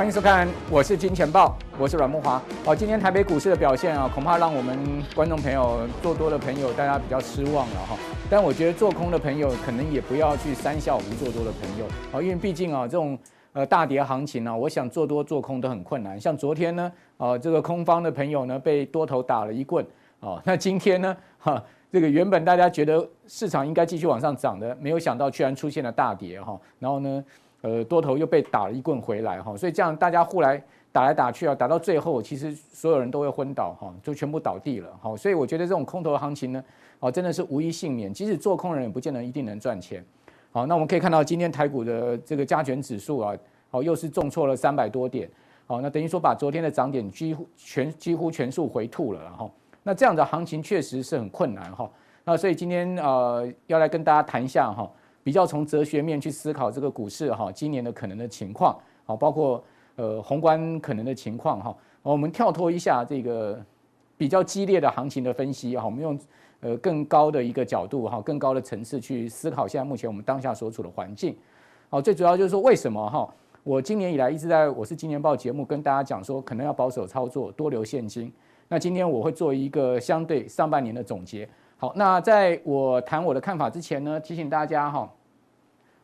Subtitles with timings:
[0.00, 2.40] 欢迎收看，我是金钱豹，我是阮慕驊。
[2.64, 4.78] 好，今天台北股市的表现啊，恐怕让我们
[5.14, 7.98] 观众朋友做多的朋友大家比较失望了哈。
[8.30, 13.18] 但我觉得做空的朋友可能也不要去三笑我们做多的朋友啊，因为毕竟啊，这种
[13.52, 16.18] 呃大跌行情呢，我想做多做空都很困难。
[16.18, 19.86] 像昨天呢，啊这个空方的朋友呢被多头打了一棍
[20.20, 27.22] 啊，那今天呢， 哈这个原本大家觉得市场应该继续往上涨的，没有想到居然出现了大跌哈，然后呢，
[27.62, 36.64] 呃多头又被打了一棍回来哈，所以这样大家互来打来打去啊，打到最后其实所有人都会昏倒哈，就全部倒地了哈，所以我觉得这种空头行情呢。
[37.02, 38.12] 哦，真的是无一幸免。
[38.12, 40.04] 即使做空人也不见得一定能赚钱。
[40.52, 43.34] 好，那我们可以看到今天台股的这个加权指数啊，
[43.70, 45.26] 好，又是重挫了三百多点。
[45.66, 49.50] 好，那等于说把昨天的涨点几乎全几乎全数回吐了哈。
[49.82, 51.90] 那这样的行情确实是很困难哈。
[52.22, 54.86] 那所以今天呃要来跟大家谈一下哈，
[55.22, 59.62] 比较从哲学面去思考这个股市哈，今年的可能的情况，好，包括
[59.96, 61.76] 呃宏观可能的情况哈。
[62.02, 63.62] 我们跳脱一下这个
[64.16, 66.18] 比较激烈的行情的分析哈，我们用。
[66.62, 71.34] 呃，更高的一个角度哈，更高的层次去思考现在目前我们当下所处的环境。
[71.88, 73.26] 好，最主要就是说为什么哈？
[73.64, 78.30] 我今年以来一直在我是金钱报节目跟大家讲说，可能要保守操作，多留现金。
[78.68, 81.48] 那今天我会做一个相对上半年的总结。
[81.80, 85.10] 好，那在我谈我的看法之前呢，提醒大家哈，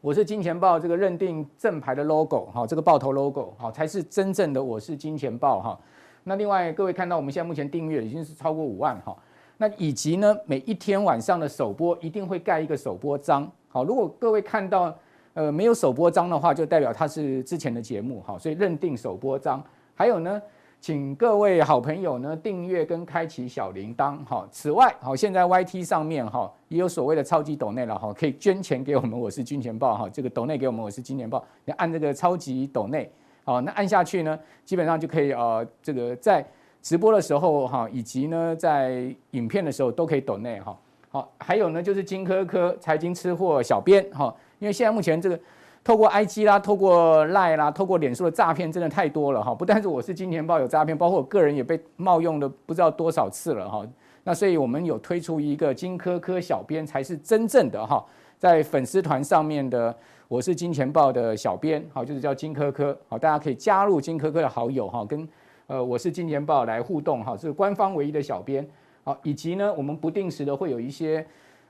[0.00, 5.78] 我是金钱豹这个认定正牌的 logo 哈，这个爆头 logo 好才是真正的我是金钱豹哈。
[6.24, 9.14] 那另外各位看到我们现在目前订阅已经是超过五万哈。
[9.58, 13.46] 那以及呢，每一天晚上的首播一定会盖一个首播章。
[13.68, 14.96] 好，如果各位看到
[15.34, 18.22] 呃没有首播章的话，就代表它是之前的节目。
[18.22, 19.62] 哈，所以认定首播章。
[19.94, 20.40] 还有呢，
[20.80, 24.18] 请各位好朋友呢订阅跟开启小铃铛。
[24.24, 31.44] 好，此外，好，现在 YT 上面哈也有所谓的超级抖内了哈，可以捐钱给我们，我是金钱爆哈，这个抖内给我们，我是金钱爆。
[31.64, 33.10] 你按这个超级抖内，
[33.44, 36.46] 好，那按下去呢，基本上就可以呃这个在。
[36.82, 40.78] 直播的时候哈，以及呢，在影片的时候都可以抖内哈。
[41.08, 45.36] 好，还有呢，就是金科科财经吃货小编哈，因为现在目前这个
[45.86, 49.54] 透过 IG 啦，透过 Line 啦，透过脸书的诈骗真的太多了哈。
[49.54, 53.86] 不但是我是金钱豹有诈骗，包括我个人也被冒用的不知道多少次了哈。
[54.24, 58.04] 那所以我们有推出一个金科科小编才是真正的哈，
[58.36, 59.94] 在粉丝团上面的
[60.26, 65.28] 我是金钱豹的小编，好，就是叫金科科，好，大家可以加入金科科的好友哈，跟。
[65.68, 68.68] 呃，我是金钱豹来互动哈，是官方唯一的小编，
[69.04, 71.24] 好，以及呢，我们不定时的会有一些，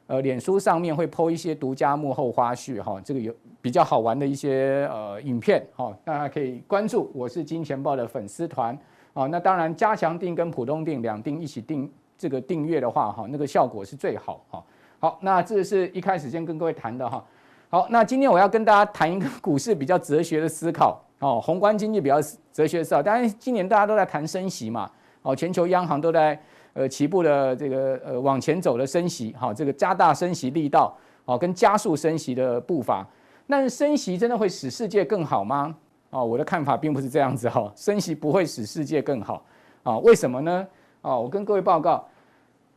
[0.07, 8.79] 呃，脸书上面会 po 一些独家幕后花絮哈，这个有比较好玩的一些呃影片哈，大家可以关注我是金钱爆的粉丝团
[9.15, 14.65] 啊，那当然加强订跟普通订两订一起订这个订阅的话哈，那个效果是最好哈。
[15.01, 17.25] 好，那这是一开始先跟各位谈的哈。
[17.69, 21.03] 好，那今天我要跟大家谈一个股市比较哲学的思考。
[21.19, 22.17] 哦，宏观经济比较
[22.53, 24.89] 哲学思考，当然今年大家都在谈升息嘛，
[25.23, 26.39] 哦，全球央行都在
[26.77, 30.95] 呃起步的这个呃往前走的升息，好，这个加大升息力道，
[31.25, 33.07] 哦，跟加速升息的步伐，
[33.47, 35.75] 那升息真的会使世界更好吗？
[36.11, 39.43] 哦，我的看法并不是这样子哈，升息不会使世界更好，
[39.83, 40.67] 啊，为什么呢？
[41.01, 42.07] 哦，我跟各位报告，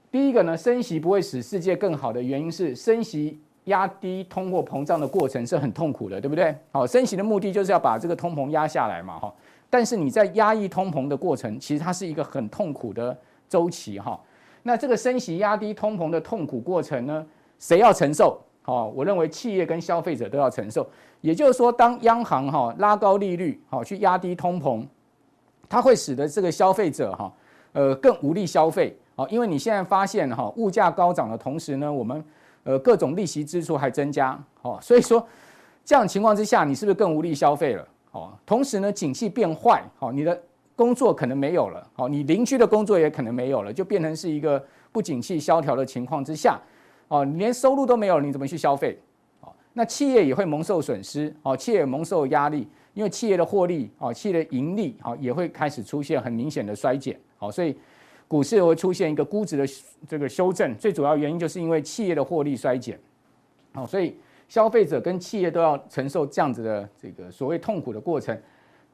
[0.10, 3.40] 第一个呢，升息不会使世界更好的原因是升息。
[3.66, 6.56] 压低通货膨胀的过程是很痛苦的，对不对？
[6.72, 9.32] 好，升息的目的就是要把这个通膨压下来嘛，哈。
[9.70, 13.16] 但是你在压抑通膨的过程，其实它是一个很痛苦的
[13.50, 14.18] 周期，哈。
[14.64, 17.26] 那这个升息压低通膨的痛苦过程呢，
[17.58, 18.40] 谁要承受？
[18.62, 20.88] 好，我认为企业跟消费者都要承受。
[21.22, 24.86] 也就是说，当央行哈拉高利率，好去压低通膨，
[25.68, 27.34] 它会使得这个消费者哈
[27.74, 32.24] 呃更无力消费，好，因为你现在发现哈物价高涨的同时呢，我们
[32.64, 35.26] 呃，各种利息支出还增加，哦，所以说
[35.84, 37.88] 这样情况之下，你是不是更无力消费了？
[38.12, 40.40] 哦，同时呢，景气变坏，哦，你的
[40.80, 46.58] 工作可能没有了，哦，你邻居的工作也可能没有了，就变成是一个不景气萧条的情况之下，
[47.10, 48.98] 哦，你连收入都没有，你怎么去消费？
[49.42, 57.76] 哦，那企业也会蒙受损失，哦，企业蒙受压力，因为企业的获利，哦，企业的盈利，哦，也会开始出现很明显的衰减，哦，所以。
[58.30, 59.66] 股市会出现一个估值的
[60.08, 62.96] 这个修正，最主要原因就是因为企业的获利衰减，
[63.74, 64.16] 好，所以
[64.48, 68.40] 消费者跟企业都要承受这样子的这个所谓痛苦的过程。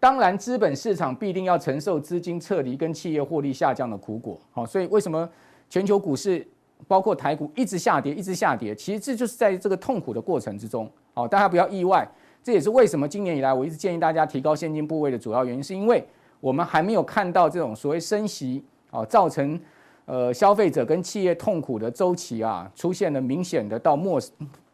[0.06, 4.40] 当然，资本市场必定要承受资金撤离跟企业获利下降的苦果。
[4.52, 5.28] 好，所以为什么
[5.68, 6.48] 全球股市
[6.88, 8.75] 包括台股一直下跌，一直下跌？
[8.75, 10.88] 其实这就是在这个痛苦的过程之中。
[11.16, 12.07] 好，大家不要意外，
[12.44, 16.07] 这也是为什么今年以来我一直建议大家提高现金部位的主要原因，是因为
[16.40, 18.63] 我们还没有看到这种所谓升息。
[18.92, 19.60] 哦，造成
[20.06, 24.22] 呃消费者跟企业痛苦的周期啊，出现了明显的到末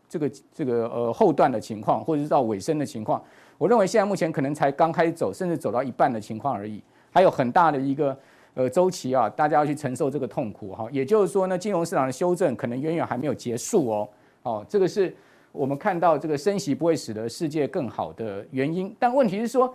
[0.10, 3.24] 这个这个呃后段的情况，或者是到尾声的情况。
[3.61, 6.81] 我认为现在目前可能才刚开始走，甚至走到一半的情况而已，
[7.11, 8.17] 还有很大的一个
[8.55, 10.87] 呃周期啊，大家要去承受这个痛苦哈。
[10.91, 14.09] 也就是说呢，金融市场的修正可能远远还没有结束哦。
[14.41, 15.15] 哦，这个是
[15.51, 18.95] 我们看到这个升息不会使得世界更好的原因。
[18.97, 19.71] 但问题是说，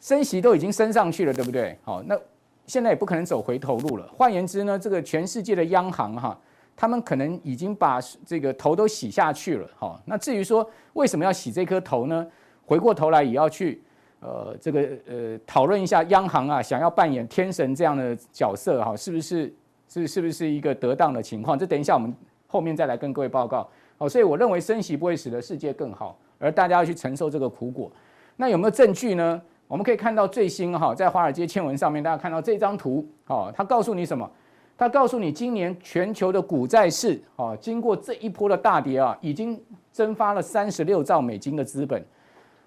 [0.00, 1.76] 升息都已经升上去了，对不对？
[1.84, 2.18] 好，那
[2.66, 4.08] 现在也不可能走回头路了。
[4.16, 6.40] 换言之呢，这个全世界的央行哈，
[6.74, 9.68] 他们可能已经把这个头都洗下去了。
[9.76, 12.26] 好，那至于说为什么要洗这颗头呢？
[12.64, 13.82] 回过头来也要去，
[14.20, 19.52] 呃，这个呃讨论一下央行啊，想要扮演天神这样的角色哈，是不是
[19.88, 21.58] 是是不是一个得当的情况？
[21.58, 22.14] 这等一下我们
[22.46, 23.68] 后面再来跟各位报告。
[23.98, 27.90] 好，所以我认为升息不会使得世界更好，而大家要去承受这个苦果。
[28.36, 29.40] 那有没有证据呢？
[29.68, 34.30] 我们可以看到最新哈，在华尔街签文上面，大家看到这张图，哦，它告诉你什么？
[34.76, 39.58] 它告诉你今年全球的股债市，哦，经过这一波的大跌啊，已经
[39.92, 42.04] 蒸发了三十六兆美金的资本。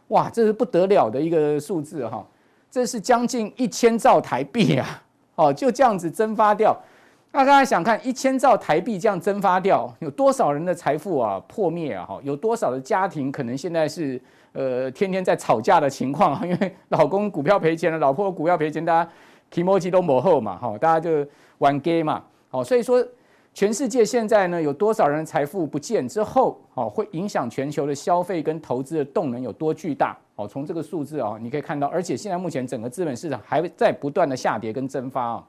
[0.10, 2.24] 哇，这是不得了的一个数字哈！
[2.70, 5.04] 这是将近一千兆台币啊！
[5.36, 6.78] 哦，就这样子蒸发掉。
[7.32, 12.06] 那大家想看一千兆台币这样蒸发掉，有多少人的财富啊破灭啊？
[12.06, 14.22] 哈，有多少的家庭可能现在是
[14.54, 16.42] 呃天天在吵架的情况啊？
[16.46, 19.10] 因为老公股票赔钱了，老婆股票赔钱，大家
[19.50, 23.06] 提摩机都磨后嘛，哈，大家就玩 game 嘛，好，所以说。
[23.56, 30.16] 全世界现在呢，有多少人财富不见之后，哦，会影响全球的消费跟投资的动能有多巨大？
[30.36, 35.48] 哦，从这个数字啊，你可以看到，而且现在目前整个资本市场还在不断的下跌跟蒸发啊。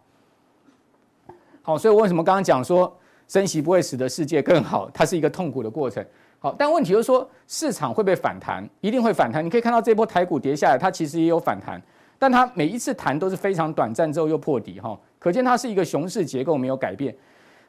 [1.63, 4.89] 好，所以为什么刚刚讲说升息不会使得世界更好？
[4.95, 6.07] 它是一个痛苦的过程。
[6.39, 8.65] 好，但问题就是说市场会不会反弹？
[8.81, 9.45] 一定会反弹。
[9.45, 11.83] 你可以看到这波台股跌下来，它其实也有反弹，
[12.21, 17.13] 但它每一次弹都是非常短暂之后又破底哈，可见它是一个熊市结构没有改变。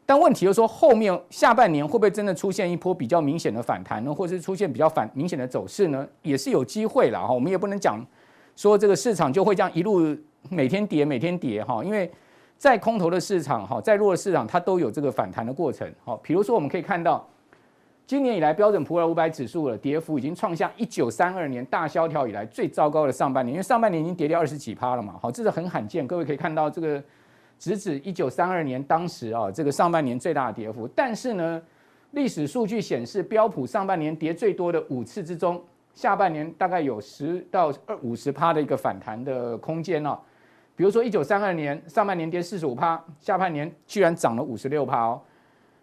[0.10, 4.14] 但问题就是说，后面下半年会不会真的出现一波比较明显的反弹呢？
[4.14, 6.08] 或者是出现比较反明显的走势呢？
[6.22, 7.34] 也是有机会啦哈。
[7.34, 8.02] 我们也不能讲
[8.56, 10.16] 说这个市场就会这样一路
[10.50, 12.10] 每天跌每天跌哈，因为
[12.58, 15.86] 在空头的市场哈，在弱的市场它都有这个反弹的过程。
[16.06, 17.28] 好，比如说我们可以看到，
[18.06, 25.16] 今年以来标准普尔五百指数的跌幅已经创下一九三二年大萧条以来最糟糕的上半年，因为上半年已经跌掉二十几趴了嘛。
[25.22, 26.08] 好，这是很罕见。
[26.08, 27.04] 各位可以看到这个。
[27.58, 30.88] 直指一九三二年当时啊，这个上半年最大的跌幅。
[30.96, 31.62] 但是呢，
[32.12, 35.62] 历史数据显示，标普上半年跌最多的五次之中，
[35.94, 40.18] 下半年大概有十到二五十趴的一个反弹的空间哦。
[40.76, 45.20] 比如说一九三二年上半年跌四十五趴，下半年居然涨了五十六趴哦。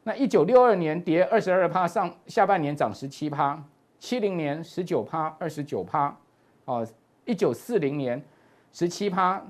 [0.04, 3.60] 那一九六二年跌二十二趴，上下半年涨十七趴。
[3.98, 6.16] 七零年十九趴，二十九趴
[6.66, 6.86] 哦。
[7.24, 8.22] 一九四零年
[8.72, 9.44] 十七趴。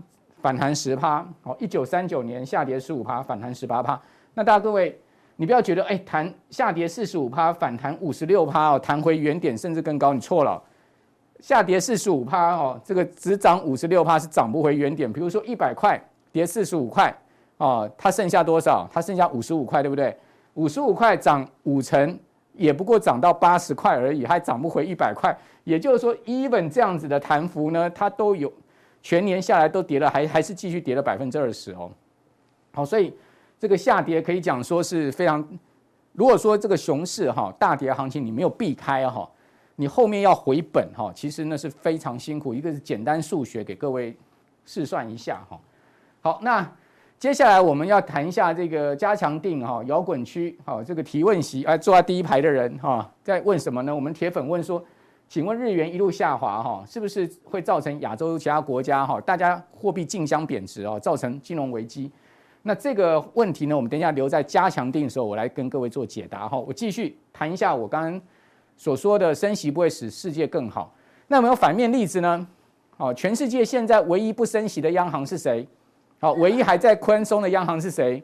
[0.44, 3.98] 反弹十趴，哦，一九三九年下跌十五趴，反弹十八趴。
[4.34, 4.94] 那大家各位，
[5.36, 10.62] 你不要觉得，哎，弹下跌四十五趴，反弹五十六趴哦，弹回原点甚至更高，你错了。
[11.40, 15.10] 下跌四十五趴哦，这个只涨五十六趴是涨不回原点。
[15.10, 15.98] 比如说一百块
[16.30, 17.16] 跌四十五块
[17.56, 18.86] 哦，它剩下多少？
[18.92, 20.14] 它剩下五十五块，对不对？
[20.52, 22.18] 五十五块涨五成，
[22.52, 25.34] 也不过涨到八十块而已，还涨不回一百块。
[25.64, 28.52] 也就是说，even 这样子的弹幅呢，它都有。
[29.04, 31.90] 全年下来都跌了，还还是继续跌了百分之二十哦。
[32.72, 33.12] 好，所以
[33.58, 35.46] 这个下跌可以讲说是非常。
[36.12, 39.28] 如果说这个熊市哈大跌行情你没有避开哈，
[39.76, 42.54] 你后面要回本哈，其实那是非常辛苦。
[42.54, 44.16] 一个是简单数学给各位
[44.64, 45.60] 试算一下哈。
[46.22, 46.66] 好，那
[47.18, 53.94] 接下来我们要谈一下这个加强定哈摇滚区好，这个提问席哎坐在第一排的人哈在问什么呢？
[53.94, 54.82] 我们铁粉问说。
[55.28, 62.10] 请问日元一路下滑哈，是不是会造成亚洲其他国家哈，大家货币竞相贬值哦，造成金融危机？
[62.62, 66.56] 那这个问题呢，我们等一下留在加强定的时候，我来跟各位做解答哈。
[66.56, 68.20] 我继续谈一下我刚刚
[68.76, 70.94] 所说的升息不会使世界更好。
[71.26, 72.46] 那有没有反面例子呢？
[72.96, 75.66] 哦，全世界现在唯一不升息的央行是谁？
[76.20, 78.22] 好，唯一还在宽松的央行是谁？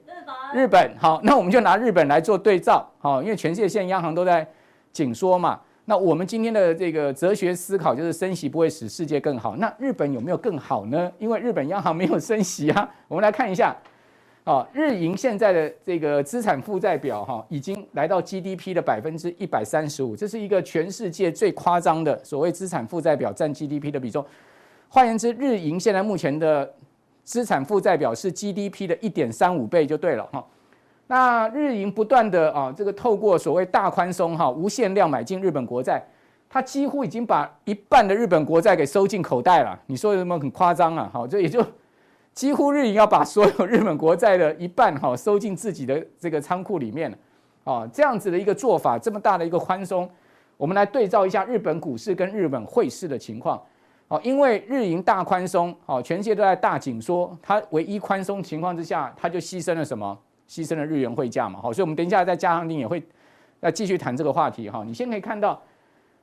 [0.55, 0.91] 日本。
[0.99, 2.89] 好，那我们就拿日本来做对照。
[2.99, 4.47] 好，因为全世界现在央行都在
[4.93, 5.61] 紧缩嘛。
[5.91, 9.57] 那我们今天的这个哲学思考就是升息不会使世界更好。
[9.57, 11.11] 那日本有没有更好呢？
[11.19, 12.89] 因为日本央行没有升息啊。
[13.09, 13.77] 我们来看一下，
[14.45, 24.25] 啊，日银现在的这个资产负债表哈，已经来到 GDP 的百分之一百三十五，这是一个全世界最夸张的所谓资产负债表占 GDP 的比重。
[24.89, 26.73] 换言之，日银现在目前的
[27.25, 30.47] 资产负债表是 GDP 的一点三五倍就对了哈。
[31.11, 36.01] 那日银不断的啊，这个透过所谓大宽松哈，无限量买进日本国债，
[36.49, 39.77] 它几乎已经把一半的日本国债给收进口袋了。
[39.87, 41.11] 你说有什么很夸张啊？
[41.13, 41.61] 好，这也就
[42.33, 47.19] 几乎日银要把所有日本国债的一半哈收进自己的这个仓库里面了。
[47.65, 50.09] 啊，这样子的一个做法，这么大的一个宽松，
[50.57, 53.61] 我们来对照一下日本股市跟日本汇市的情况。
[54.07, 60.17] 哦，因为日银大宽松，哦，全世界都在大紧缩，它唯一宽松情况之下，它就牺牲了什么？
[60.51, 61.61] 牺牲了日元汇价嘛。
[61.63, 63.01] 好，所以我们等一下在加强錠也会
[63.61, 64.69] 再继续谈这个话题。
[64.69, 65.63] 哈，你先可以看到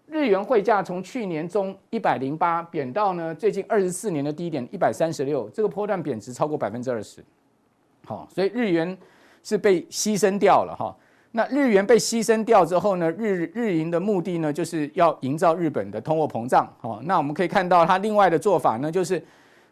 [0.05, 7.23] 日元汇价从去年中一百零八贬到呢最近二十四年的低点一百三十六，这个波段贬值超过百分之二十。
[8.05, 8.97] 好，所以日元
[9.43, 10.93] 是被牺牲掉了哈。
[11.31, 16.67] 那日元被牺牲掉之后呢，日日银的目的呢，就是要营造日本的通货膨胀。
[16.79, 19.23] 好，那我们可以看到它另外的做法呢，就是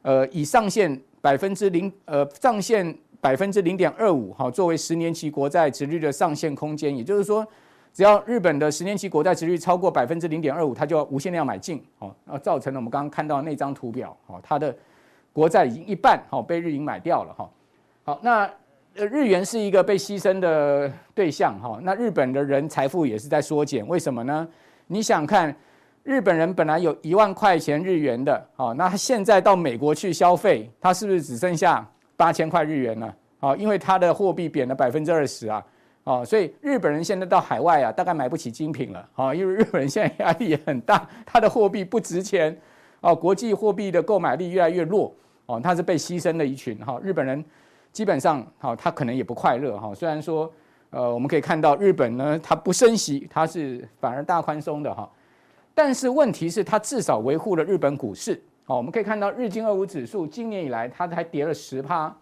[0.01, 7.43] 呃以上限百分之零呃上限百分之零点二五哈作为十年期国债殖率的上限空间，也就是说，
[7.91, 11.83] 只要日本的十年期国债殖率超过百分之零点二五，它就要无限量买进。
[11.97, 14.75] 好，那造成了我们刚刚看到那张图表，好，它的
[15.33, 17.49] 国债已经一半好被日银买掉了哈。
[18.03, 18.47] 好，那。
[18.97, 24.47] 呃，日元是一个被牺牲的对象哈，那日本的人财富也是在缩减，为什么呢？
[24.87, 25.53] 你想看，
[26.03, 31.85] 日本人本来有一万块钱日元的，好，那他现在到美国去消费，他是不是只剩下
[32.17, 33.15] 八千块日元了？
[33.39, 35.65] 啊，因为他的货币贬了百分之二十啊，
[36.03, 42.57] 啊，所以日本人现在到海外啊，大概买不起精品了，啊，因为日本人现在压力也很大，他的货币不值钱，
[43.01, 45.13] 哦，国际货币的购买力越来越弱，
[45.45, 47.43] 哦，他是被牺牲的一群哈，日本人。
[47.91, 49.95] 基本上，好，他可能也不快乐哈。
[49.95, 50.51] 虽然说，
[50.89, 55.09] 呃，我们可以看到日本呢，它不升息，它是反而大宽松的哈。
[55.73, 58.43] 但是问题是，它至少维护了日本股市。
[58.65, 62.13] 好，我们可以看到日经二五指数今年以来它才跌了十趴。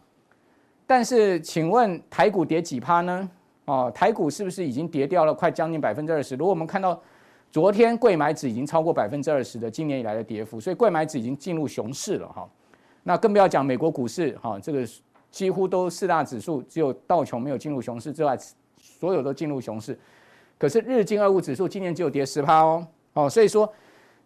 [0.85, 3.29] 但是，请问台股跌几趴呢？
[3.65, 6.35] 哦，台股是不是已经跌掉了快将近百分之二十？
[6.35, 7.01] 如果我们看到
[7.51, 12.47] 昨天贵买指已经超过百分之二十的今年以来的跌幅，所以贵买指已经进入熊市了哈。
[13.03, 14.87] 那更不要讲美国股市哈，这个。
[15.33, 18.37] 几乎都四大指数，只有道琼没有进入熊市之外，
[18.77, 19.97] 所有都进入熊市。
[20.59, 23.67] 可是日经二五指数今年只有跌十趴哦，哦，所以说，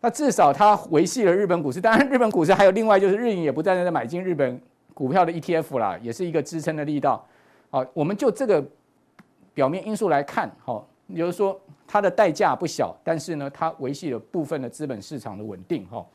[0.01, 1.81] 那至少它维系了日本股市。
[1.81, 4.61] 当然，日本股市还有另外就是日银也不断在买进日本
[4.93, 7.25] 股票的 ETF 啦，也是一个支撑的力道。
[7.69, 8.63] 好，我们就这个
[9.53, 16.05] 表面因素来看，哈，也就是说它的代价不小，但是呢，它维系了部分的资本市场的稳定，哈。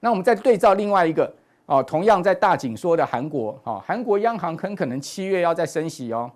[0.00, 1.32] 那我们再对照另外一个。
[1.66, 6.30] 哦，同样在大紧缩的韩国，哦，韩国央行很可能七月要再升息哦，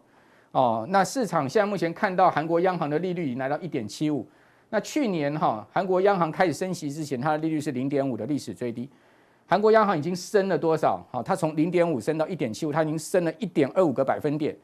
[0.53, 4.27] 哦，那市场现在目前看到韩国央行的利率已经来到一点七五，
[4.71, 8.89] 那去年哈韩国央行开始升息之前，它的利率是零点五的历史最低，
[9.47, 11.03] 韩国央行已经升了多少？
[11.11, 14.55] 好，它从零点五升到一点七五，它已经升了一点二五个百分点，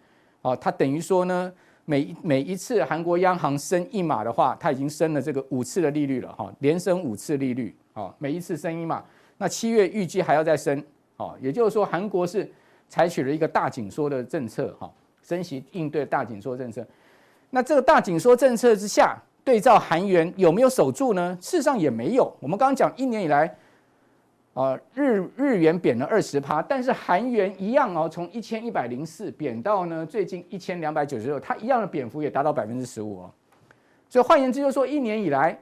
[0.43, 1.51] 哦，它等于说呢，
[1.87, 9.03] 每每一次韩国央行升一码的话，它已经升了这个五次的利率了哈，连升五次利率，哦，每一次升一码。
[9.39, 10.85] 那七月预计还要再升，
[11.17, 12.49] 哦，也就是说韩国是
[12.89, 14.93] 采取了一个大紧缩的政策，哈，
[15.23, 16.87] 升息应对大紧缩政策。
[17.51, 21.37] 那这个大紧缩政策之下，对照韩元有没有守住呢？
[21.41, 22.35] 事实上也没有。
[22.41, 23.57] 我们刚刚讲一年以来，
[24.55, 33.31] 啊，日日元贬了二十趴，但是韩元一样哦，从一千一百零四贬到呢最近一千两百九十六，它一样的贬幅也达到百分之十五哦。
[34.09, 35.57] 所以换言之，就是说一年以来。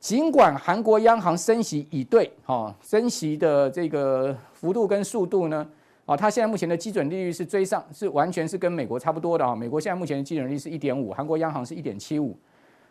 [0.00, 5.66] 尽管韩国央行升息已对，哈，升息的这个幅度跟速度呢，
[6.04, 9.56] 啊，它现在目前的基准利率是追上，是完全是跟美国差不多的啊。
[9.56, 12.36] 美国现在目前的基准利率是一点五，韩国央行是一点七五，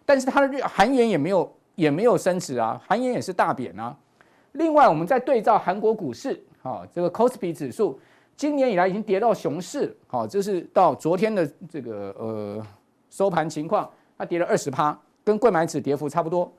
[0.05, 3.95] 但是它的日韩元也没有也没有升值啊，韩元也是大贬啊。
[4.53, 7.99] 另外，我们再对照韩国股市，啊，这个 Kospi 指数
[8.35, 12.65] 今年以来已经跌到熊市，好，这是到昨天的这个呃
[13.09, 16.51] 收盘情况，它跌了二十趴，跟柜买指跌幅差不多。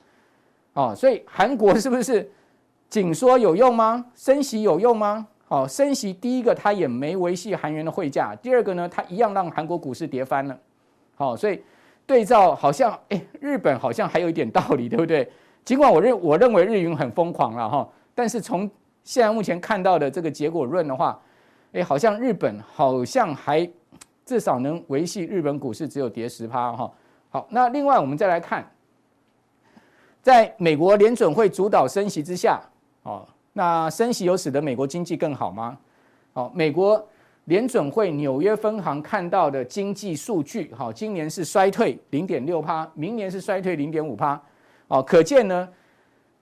[0.72, 2.28] 哦，所以韩国是不是
[2.88, 4.04] 紧缩有用吗？
[4.14, 5.26] 升息有用吗？
[5.46, 10.58] 好，升息第一个它也没维系韩元的汇价，第二个呢，它一样让韩国股市跌翻了。
[11.14, 11.62] 好，所以
[12.06, 15.30] 对照好像，哎，日本好像还有一点道理，对不对？
[15.64, 18.70] 尽管我认我认为日元很疯狂了哈，但是从
[19.02, 21.18] 现在目前看到的这个结果论的话，
[21.72, 23.68] 哎，好像日本好像还
[24.24, 26.90] 至少能维系日本股市只有跌十趴哈。
[27.30, 28.64] 好，那另外我们再来看。
[30.22, 32.58] 在美国联准会主导升息之下，
[33.02, 35.76] 哦，那升息有使得美国经济更好吗？
[36.32, 37.06] 哦，美国
[37.44, 44.40] 联准会纽约分行看到的经济数据，好，今年是衰退零点六趴，明年是衰退零点五趴，
[44.88, 45.68] 哦，可见呢，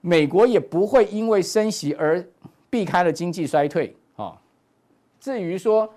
[0.01, 2.25] 美国也不会因为升息而
[2.71, 4.37] 避开了经济衰退，哦，
[5.19, 5.93] 至于说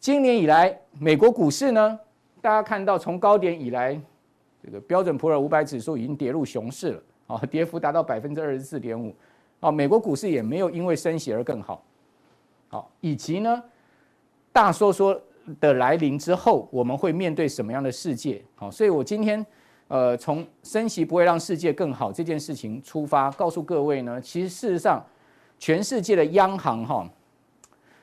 [0.00, 1.98] 今年以来美国股市呢，
[2.40, 4.00] 大家看到从高点以来，
[4.64, 7.02] 这个标准普尔五百指数已经跌入熊市了。
[7.26, 9.12] 啊，跌幅达到百分之二十四点五，
[9.58, 11.82] 啊，美国股市也没有因为升息而更好，
[12.68, 13.60] 好，以及呢，
[14.56, 15.20] 大说说
[15.60, 18.42] 的来临之后，我们会面对什么样的世界？
[18.54, 19.44] 好，所以我今天
[19.88, 25.04] 呃从升息不会让世界更好这件事情出发，告诉各位呢，其实事实上
[25.58, 27.06] 全世界的央行哈，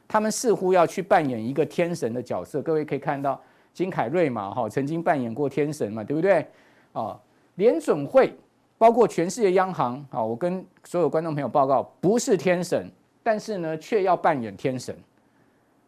[0.08, 2.62] 他们似乎要去扮演一个天神的角色。
[2.62, 3.42] 各位可以看到
[3.74, 6.46] 金凯瑞嘛哈，曾经扮演过天神嘛，对不对？
[6.92, 7.20] 啊，
[7.56, 8.32] 联准会
[8.78, 12.88] 包括全世界央行啊，我跟所有观众朋友报告，不是天神，
[13.24, 14.96] 但是呢却要扮演天神。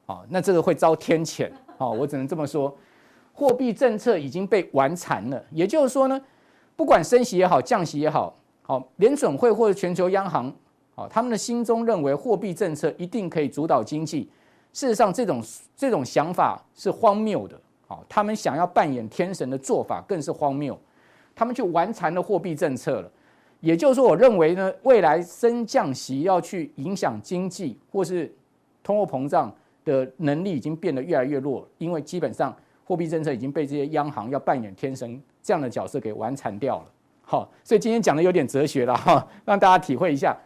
[0.05, 1.87] 啊，那这个会遭天谴啊！
[1.87, 2.75] 我只能这么说，
[3.33, 5.43] 货币政策已经被玩残了。
[5.51, 6.21] 也就是说呢，
[6.75, 10.53] 不管升息也好，降息也好，好联准会或者全球央行，
[10.95, 14.29] 啊，他们的心中认为货币政策一定可以主导经济。
[14.73, 15.43] 事实上，这种
[15.75, 17.59] 这种想法是荒谬的。
[17.87, 20.75] 啊，他们想要扮演天神的做法更是荒谬。
[21.35, 23.11] 他们去玩残了货币政策了。
[23.59, 28.31] 也就是说，我认为呢，未来升降息要去影响经济或是
[28.83, 29.53] 通货膨胀。
[29.85, 36.85] 的能力已经变得越来越弱，因为基本上货币政策已经被这些央行要扮演天神这样的角色给玩残掉了。
[37.21, 40.37] 好，所以今天讲的有点哲学了哈，让大家体会一下。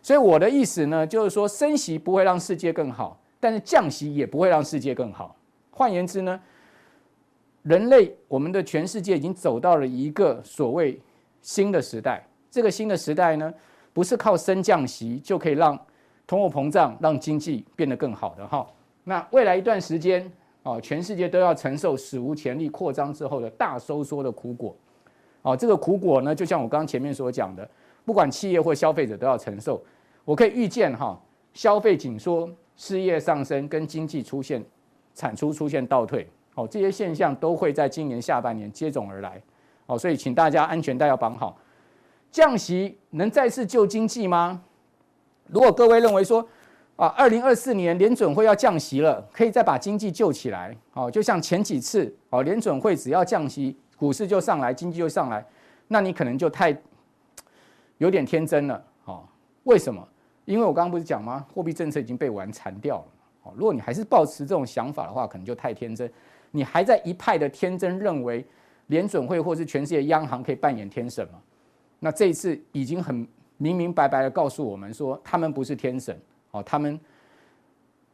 [0.00, 5.36] 所以我的意思呢，就是说升息不会让世界更好，但是降息也不会让世界更好。
[5.70, 6.40] 换言之呢，
[7.62, 11.00] 人类我们的全世界已经走到了一个所谓
[11.40, 12.26] 新的时代。
[12.50, 13.52] 这个新的时代呢，
[13.92, 15.78] 不是靠升降息就可以让
[16.26, 18.66] 通货膨胀让经济变得更好的哈。
[19.04, 20.30] 那未来一段时间，
[20.62, 24.76] 哦，全世界都要承受史无前例扩张之后的大收缩的苦果，
[25.42, 27.68] 哦，这个苦果呢，就像我刚刚前面所讲的，
[28.04, 29.82] 不管企业或消费者都要承受。
[30.24, 31.20] 我可以预见哈，
[31.52, 34.64] 消费紧缩、失业上升跟经济出现
[35.14, 39.42] 产出出现倒退，哦，这些现象都会在今年下半年接踵而来，
[39.86, 41.58] 哦，所以请大家安全带要绑好。
[42.30, 44.62] 降息能再次救经济吗？
[45.48, 46.46] 如果各位认为说，
[46.96, 50.76] 啊，二零二四年联准会要降息了，可以再把经济救起来。
[50.92, 55.44] 哦，就像前几次，哦，联准会只要降息，股市就上来，经济就上来。
[55.88, 56.76] 那你可能就太
[57.98, 58.84] 有点天真了。
[59.06, 59.24] 哦，
[59.64, 60.06] 为什么？
[60.44, 61.44] 因为我刚刚不是讲吗？
[61.54, 63.04] 货币政策已经被玩残掉了。
[63.44, 66.08] 哦，如果你还是抱持这种想法的话，可能就太天真。
[66.50, 68.44] 你还在一派的天真，认为
[68.88, 71.40] 联准会或是全世界央行可以扮演天神吗？
[71.98, 73.26] 那这一次已经很
[73.56, 76.16] 明明白白的告诉我们说，他们不是天神。
[76.52, 76.98] 哦，他们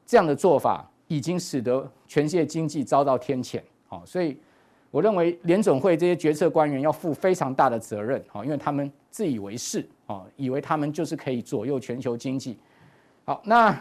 [0.06, 3.60] 这样的做法已经使得全世界经济遭到天谴。
[3.88, 4.36] 好，所以
[4.90, 8.22] 我认为联准会这些决策官员要负非常大的责任。
[8.28, 12.56] 好，因为他们自以为是，哦，以为他们就是可以左右全球经济。
[13.24, 13.76] 好，那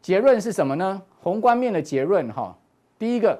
[0.00, 1.02] 结论是什么呢？
[1.20, 2.56] 宏观面的结论，哈，
[2.98, 3.38] 第一个，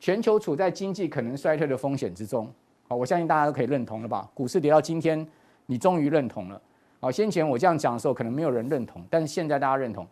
[0.00, 2.50] 全球处在经济可能衰退的风险之中。
[2.88, 4.26] 好，我相信大家都可以认同了吧？
[4.32, 5.26] 股市跌到今天，
[5.66, 6.62] 你终于认同了。
[6.98, 10.06] 好，先前我这样讲的时候，可能没有人认同，但是现在大家认同。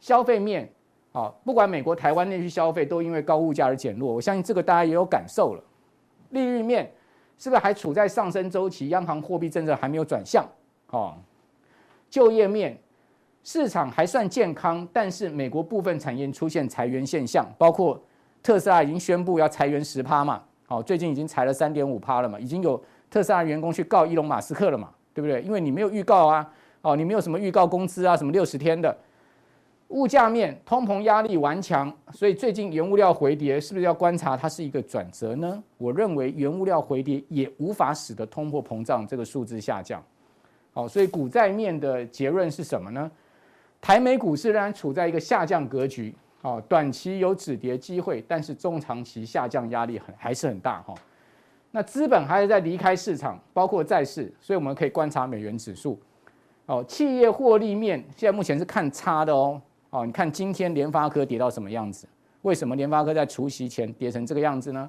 [0.00, 0.70] 消费面，
[1.12, 5.62] 啊，不管美国、台湾内需消费都因为高物价而减弱，我相信这个大家也有感受了。
[6.30, 6.90] 利率面
[7.38, 8.88] 是不是还处在上升周期？
[8.88, 10.44] 央行货币政策还没有转向。
[10.90, 11.14] 哦，
[12.10, 12.78] 就业面，
[13.44, 18.00] 市场还算健康，但是美国部分产业出现裁员现象，包括
[18.42, 20.42] 特斯拉已经宣布要裁员十趴嘛。
[20.66, 24.90] 好，最近已经裁了三点五趴了嘛，已经有特斯拉员工去告伊隆马斯克了嘛。
[25.16, 25.40] 对不对？
[25.40, 26.46] 因为你没有预告啊，
[26.82, 28.94] 哦，你没有什么预告工资啊，什么六十天的
[29.88, 35.62] 物价面，通膨压力顽强，所以最近原物料回跌，是不是要观察它是一个转折呢？
[35.78, 40.04] 我认为原物料回跌也无法使得通货膨胀这个数字下降。
[40.74, 43.10] 好，所以股债面的结论是什么呢？
[43.80, 50.94] 台美股市仍然处在一个下降格局，哦，短期有止跌机会，但是中长期下降压力很还是很大哈。
[51.76, 56.00] 那资本还是在离开市场，包括债市，所以我们可以观察美元指数。
[56.64, 59.60] 哦，企业获利面现在目前是看差的哦。
[59.90, 62.08] 哦，你看今天联发科跌到什么样子？
[62.40, 64.88] 为什么联发科在除夕前跌成这个样子呢？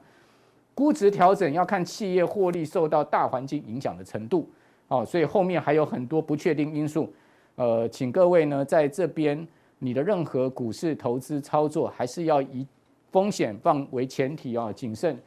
[0.74, 4.50] 估值调整要看企业获利受到大环境影响的程度。
[4.88, 7.14] 哦，所以后面还有很多不确定因素。
[7.56, 9.46] 呃，请各位呢在这边，
[9.80, 12.66] 你的任何股市投资操作还是要以
[13.12, 15.20] 风险放为前提啊，谨慎。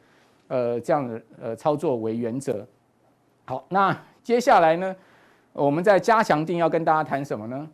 [0.51, 2.67] 呃，这样的呃操作为原则。
[3.45, 4.93] 好，那接下来呢，
[5.53, 7.69] 我们在加强定要跟大家谈什么呢？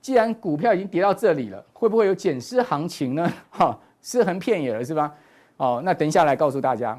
[0.00, 3.28] 既然股票已经跌到这里了，会不会有减失行情呢？
[3.50, 5.12] 哈，尸横遍野了是吧？
[5.56, 6.96] 哦，那等一下来告诉大家。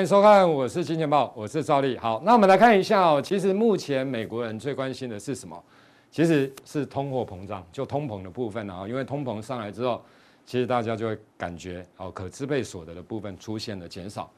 [0.00, 1.94] 欢迎收看，我是金钱豹，我是赵丽。
[1.98, 3.20] 好，那我们来看一下哦。
[3.20, 5.62] 其实目前美国人最关心的是什么？
[6.10, 8.88] 其实是通货膨胀，就通膨的部分啊。
[8.88, 10.02] 因为通膨上来之后，
[10.46, 14.32] 其实大家就会感觉哦，可支配所得的部分出现了减少。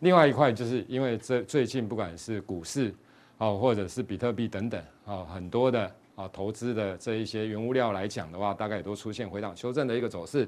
[0.00, 2.94] 另外一块就是因为这最近不管是股市
[3.38, 10.46] 哦，或者是比特币等等啊，很多的啊投资的这一些原物料来讲的话，大概也都出现回档修正的一个走势，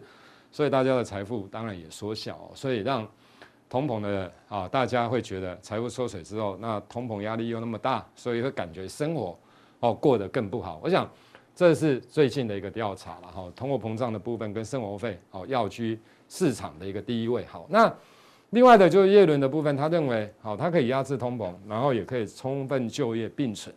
[0.53, 3.09] 所以大家的财富当然也缩小，所以让。
[3.69, 9.39] 通膨的啊，大家会觉得财富缩水之后，那通膨压力又那么大，所以会感觉生活
[9.81, 10.81] 哦过得更不好。
[10.83, 11.09] 我想
[11.55, 17.45] 这是最近的一个调查了哈，通货膨胀的部分跟生活费哦要居市场的一个第一位。
[17.47, 17.93] 好，那
[18.51, 23.75] 另外的就是耶伦的部分，他认为好，他可以压制通膨，然后也可以充分就业并存。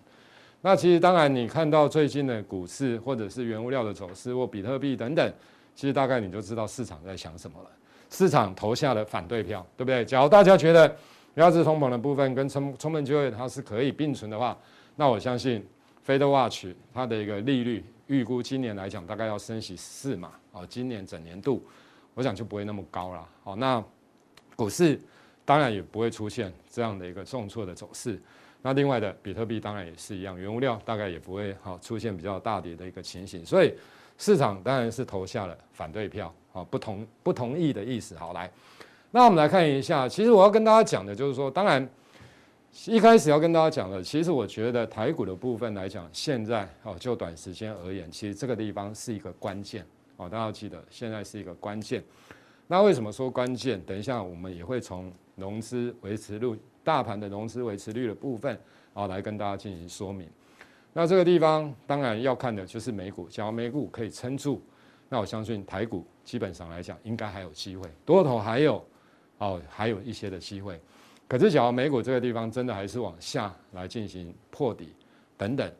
[0.61, 5.33] 那其实当然你看到最近的股市或者是原物料的走势或比特币等等，
[5.75, 7.69] 其实大概你就知道市场在想什么了。
[8.11, 10.05] 市场投下了反对票，对不对？
[10.05, 10.95] 假如大家觉得
[11.35, 14.57] 压制通膨的部分跟充充分就业它是可以并存的话，
[14.97, 15.65] 那我相信
[16.05, 21.65] FedWatch 它的一个利率预估今年来讲大概要升息四嘛，哦，今年整年度
[22.13, 23.27] 我想就不会那么高了。
[23.43, 23.83] 好，那
[24.55, 24.99] 股市
[25.45, 28.21] 当然也不会出现这样的一个重挫的走势。
[28.61, 33.73] 那另外的比特币当然也是一样，原物料大概也不会好出现比较大跌的一个情形，所以
[34.21, 36.31] 市场当然是投下了反对票。
[36.53, 38.13] 啊，不同不同意的意思。
[38.17, 38.51] 好，来，
[39.11, 40.05] 那我们来看一下。
[40.05, 41.89] 其实我要跟大家讲的，就是说，当然
[42.87, 49.85] 一开始要跟大家讲的，其实我觉得台股的部分来讲，现在哦，就短时间而言，其实这个地方是一个关键。
[50.17, 52.03] 哦，大家要记得，现在是一个关键。
[52.67, 53.81] 那为什么说关键？
[53.83, 58.59] 等一下我们也会从融资维持率、大盘的融资维持率的部分
[58.93, 60.27] 啊，来跟大家进行说明。
[60.93, 64.61] 那这个地方当然要看的就是美股，只要美股可以撑住。
[65.07, 68.85] 那我相信台股基本上来讲应该还有机会，多头还有
[69.39, 70.79] 哦，还有一些的机会。
[71.27, 74.93] 可是，假如美股这个地方真的还是往下来进行破底
[75.37, 75.71] 等等，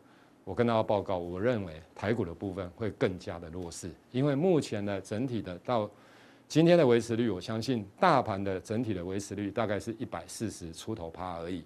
[0.46, 5.90] 我跟大家报告，我认为台股的部分会更加的弱势，因为目前的整体的到
[6.48, 11.64] 今天的维持率，我相信大盘的整体的维持率大概是一百四十出头趴而已。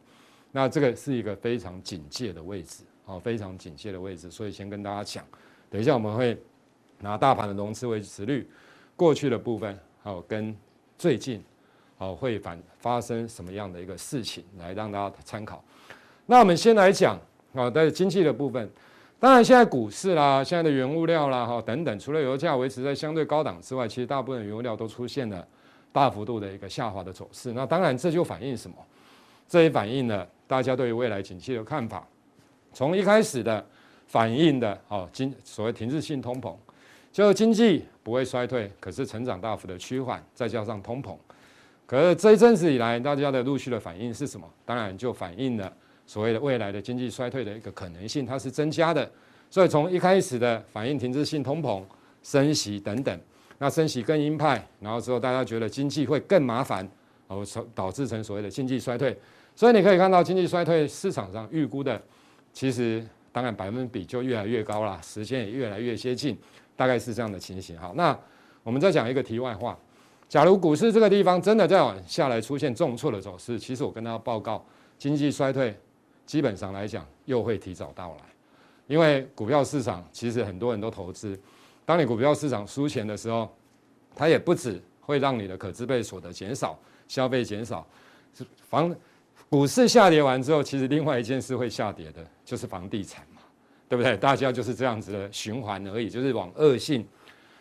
[0.52, 4.30] 那这个是一个非常警戒的位置，哦，非常警戒的位置。
[4.30, 5.24] 所以先跟大家讲，
[5.70, 6.38] 等一下我们会。
[7.00, 8.50] 拿大盘的融资维持率，
[8.96, 10.56] 过去的部分，还有跟
[10.98, 11.44] 最近，
[11.98, 15.62] 好会反发生什么样的一个事情，来让大家参考。
[16.26, 17.20] 那我们先来讲
[17.54, 18.72] 啊，在经济的部分，
[19.20, 25.46] 当然现在股市啦，现在的原物料啦，哈等等，除了油价维持在相对高档之外，其实大部分原物料都出现了
[25.92, 27.52] 大幅度的一个下滑的走势。
[27.52, 28.78] 那当然这就反映什么？
[29.50, 32.08] 这也反映了大家对于未来景气的看法。
[32.76, 33.66] 从一开始的
[34.06, 36.54] 反映的哦，经所谓停滞性通膨。
[37.14, 41.16] 就经济不会衰退，可是成长大幅的趋缓，再加上通膨，
[41.86, 44.46] 可是这一阵子以来，大家的陆续的反应是什么？
[44.66, 45.72] 当然就反映了
[46.06, 49.10] 所谓的未来的经济衰退的一个可能性，它是增加的。
[49.50, 51.82] 所以从一开始的反应停滞性通膨、
[52.22, 53.18] 升息等等，
[53.60, 56.80] 那升息更鹰派，然后之后大家觉得经济会更麻烦，
[57.30, 59.18] 然后导致成所谓的经济衰退。
[59.56, 62.02] 所以你可以看到经济衰退市场上预估的，
[62.56, 66.36] 其实当然百分比就越来越高了，时间也越来越接近。
[66.78, 67.78] 大概是这样的情形。
[67.78, 68.18] 好，那
[68.64, 69.78] 我们再讲一个题外话。
[70.28, 74.66] 假如股市这个地方真的再往下来出现重挫的走势，其实我跟大家报告，
[74.98, 75.78] 经济衰退
[76.26, 78.22] 基本上来讲又会提早到来。
[78.88, 81.40] 因为股票市场其实很多人都投资，
[81.86, 83.50] 当你股票市场输钱的时候，
[84.16, 87.88] 它也不止会让你的可支配所得减少，消费减少。
[88.70, 88.94] 房
[89.50, 93.42] 股市下跌完之后，其实另外一件事会下跌的，就是房地产嘛。
[93.88, 94.18] 对不对？
[94.18, 97.08] 大家就是这样子的循环而已，就是往恶性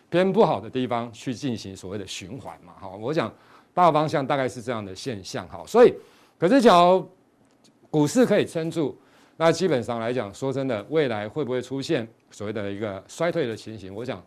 [0.09, 2.73] 偏不好的地方去进行所谓的循环嘛。
[2.81, 3.33] 好，我想
[3.75, 5.47] 大方向大概是这样的现象。
[5.51, 5.95] 好，所以
[6.39, 7.07] 可是假如
[7.91, 8.99] 股市可以撑住，
[9.37, 13.95] 那基本上来讲，说真的，未来会不会出现所谓的一个衰退的情形？
[13.95, 14.25] 我想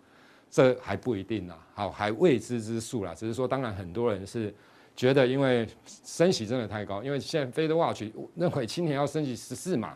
[0.52, 3.16] 这还不一定啦，好，还未知之数啦。
[3.16, 4.54] 只是说，当然很多人是
[4.98, 5.66] 觉得，因为
[6.04, 9.96] 升息真的太高，因为现在 FedWatch 认为今年要升息十四码。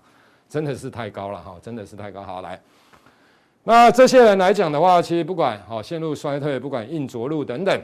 [0.52, 2.22] 真的是太高了哈，真的是太高。
[2.24, 2.62] 好，来，
[3.64, 7.82] 那这些人来讲的话，其实不管好陷入衰退，不管硬着陆等等，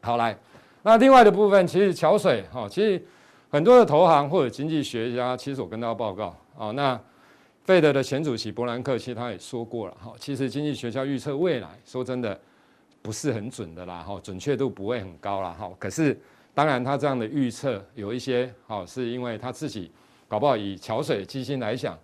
[0.00, 0.36] 好来，
[0.82, 3.00] 那另外的部分，其实桥水哈，其实
[3.48, 7.00] 很多的投行或者经济学家，其实我跟大家报告啊，那
[7.62, 12.36] 费德的前主席伯南克其实他也说过了哈，其实经济学家预测未来，说真的
[13.02, 15.70] 不是很准的啦哈，准确度不会很高啦哈。
[15.78, 16.20] 可是
[16.54, 19.90] 当然他这样的预测有一些好，是因为他自己。
[20.26, 21.96] 搞不好以桥水基金来讲，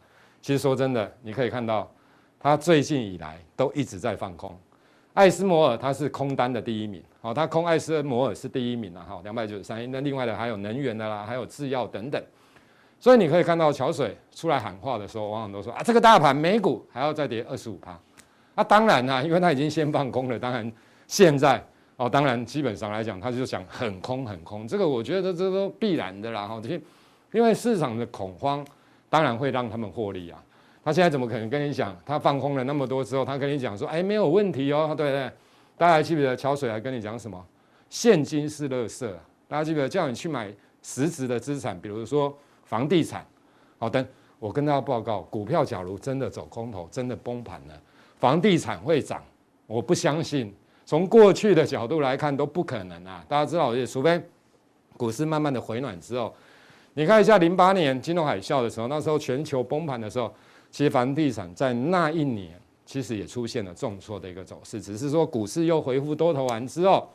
[0.43, 1.91] 其实说真的，你可以看到，
[2.39, 4.57] 他最近以来都一直在放空，
[5.15, 9.87] 艾斯摩尔它是空单的第一名，好，它空艾斯摩尔是第一名了，哈，两百九十三亿。
[9.87, 12.23] 那另外的还有能源的啦，还有制药等等。
[13.01, 17.99] 所以你可以看到桥水出来喊话的时候，往往都说啊，这个大盘美股还要再跌二十五趴。
[18.55, 20.71] 那当然啦，因为他已经先放空了，当然
[21.09, 21.61] 现在
[22.01, 26.81] 哦，当然基本上来讲，他就想很空很空，这个我觉得这都必然的啦，哈，这些
[27.31, 28.67] 因为市场的恐慌，
[29.11, 30.43] 当然会让他们获利啊。
[30.83, 31.95] 他现在怎么可能跟你讲？
[32.07, 35.31] 他放空了那么多之后，他跟你讲说：“哎，没有问题哦，对不对？”
[35.77, 37.39] 大家还记不记得桥水还跟你讲什么？
[37.91, 39.07] 现金是垃圾。
[39.47, 42.35] 大家记不记得叫你去买实质的资产，比如说
[42.65, 43.23] 房地产。
[43.79, 44.03] 好，等
[44.39, 47.79] 我跟大家报告，股票假如真的走空头，真的崩盘了，
[48.19, 49.23] 房地产会涨？
[49.67, 50.51] 我不相信。
[50.91, 53.25] 从过去的角度来看，都不可能啊！
[53.29, 54.21] 大家知道，除非
[54.97, 56.35] 股市慢慢的回暖之后，
[56.95, 60.35] 你看一下零八年金融海啸的时候，那时候全球崩盘的时候。
[60.73, 67.09] 其实房地产在那一年其实也出现了重挫的一个走势，只是说股市又恢复多头完之后，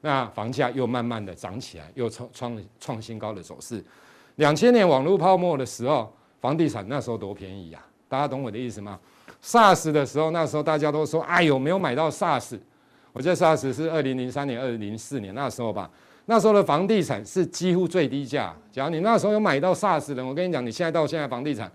[0.00, 3.84] 那房价又慢慢的涨起来，又创创创新高的走势。
[4.36, 6.10] 两千年网络泡沫的时候，
[6.40, 8.98] 房地产那时候多便宜呀，大家懂我的意思吗
[9.44, 12.58] ？SARS 的时候，那时候大家都说，哎呦，没有买到 SARS。
[13.12, 15.90] 我记得 SARS 是二零零三年、二零零四年那时候吧，
[16.26, 18.54] 那时候的房地产是几乎最低价。
[18.70, 21.70] 假如你那时候有买到 SARS 的，我跟你讲，你现在到现在房地产。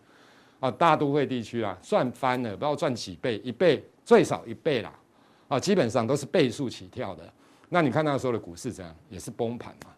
[0.60, 4.94] 啊，大都会地区啊，赚翻了，不知道赚几倍，一倍最少一倍啦，
[5.50, 7.24] 啊，基本上都是倍数起跳的。
[7.68, 9.92] 那你看那时候的股市怎样，也是崩盘嘛。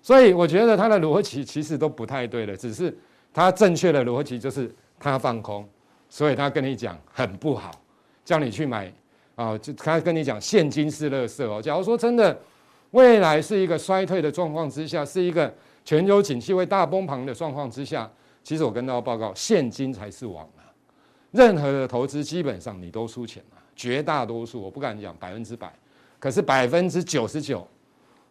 [0.00, 2.96] 所以我觉得它的逻辑其实都不太对的，只是
[3.30, 5.68] 它正确的逻辑就是它放空，
[6.08, 7.70] 所以他跟你讲很不好，
[8.24, 8.90] 叫你去买
[9.36, 11.62] 啊，就他跟你讲现金是垃圾哦。
[11.62, 12.36] 假如说真的
[12.90, 18.10] 未来是一个衰退的状况之下，是一个全球景气会大崩盘的状况之下。
[18.42, 20.62] 其实我跟大家报告，现金才是王啊！
[21.32, 25.72] 任何的投资基本上你都输钱了，绝大多数我不敢讲百分之百，
[26.20, 27.66] 可是百分之九十九，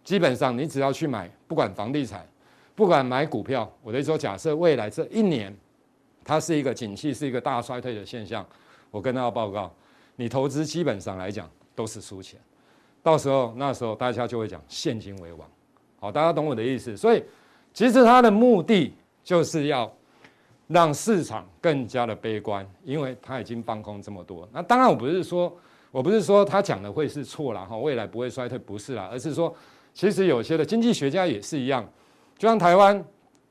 [0.05, 2.25] 基本上你只要去买，不管房地产，
[2.73, 5.53] 不管买股票，我的意思说，假设未来这一年
[6.23, 8.43] 它是一个景气是一个大衰退的现象，
[8.89, 9.69] 我跟大家报告，
[10.15, 12.39] 你投资基本上来讲都是输钱，
[13.01, 15.49] 到时候那时候大家就会讲现金为王，
[15.99, 17.23] 好，大家懂我的意思，所以
[17.73, 19.91] 其实它的目的就是要。
[20.67, 24.49] 让市场更加的悲观，因为他已经放空这么多。
[24.51, 25.55] 那当然，我不是说，
[25.91, 29.55] 我不是说他讲的会是错了哈，未来不会衰退，不是啦，而是说，
[29.93, 31.87] 其实有些的经济学家也是一样，
[32.35, 32.97] 就像台湾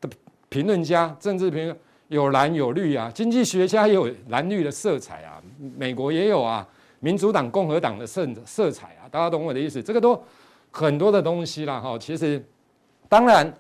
[0.01, 0.11] 的
[0.49, 5.43] 评论家、政治评论有蓝有绿啊，经济学家也有蓝绿的色彩啊，
[5.77, 6.67] 美国也有啊，
[7.01, 9.83] 民主党、共和党的色色彩啊，大家懂我的意思？
[9.83, 10.23] 这个都
[10.71, 11.99] 很多的东西啦哈。
[11.99, 12.45] 其实，
[13.09, 13.53] 当然。